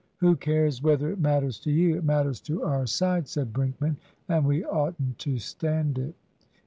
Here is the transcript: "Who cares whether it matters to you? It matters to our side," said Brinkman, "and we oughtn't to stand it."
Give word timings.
"Who 0.17 0.35
cares 0.35 0.81
whether 0.81 1.11
it 1.11 1.19
matters 1.19 1.59
to 1.59 1.69
you? 1.69 1.95
It 1.97 2.03
matters 2.03 2.41
to 2.41 2.63
our 2.63 2.87
side," 2.87 3.27
said 3.27 3.53
Brinkman, 3.53 3.97
"and 4.27 4.47
we 4.47 4.65
oughtn't 4.65 5.19
to 5.19 5.37
stand 5.37 5.99
it." 5.99 6.15